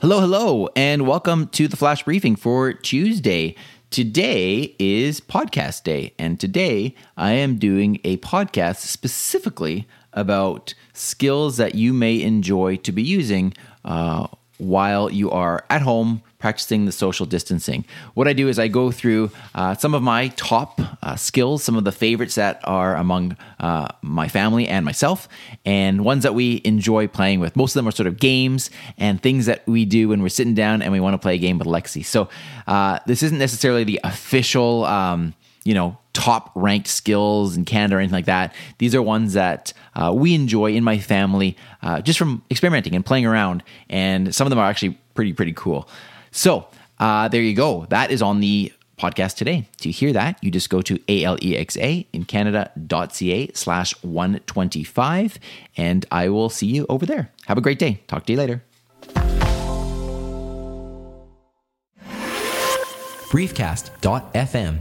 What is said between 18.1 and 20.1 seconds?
What I do is I go through uh, some of